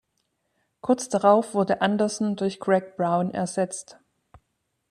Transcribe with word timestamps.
Kurz 0.81 1.09
darauf 1.09 1.53
wurde 1.53 1.81
Anderson 1.83 2.35
durch 2.35 2.59
Greg 2.59 2.97
Brown 2.97 3.29
ersetzt. 3.35 3.99